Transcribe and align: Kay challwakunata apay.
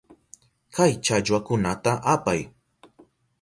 Kay 0.75 0.91
challwakunata 1.05 1.93
apay. 2.13 2.41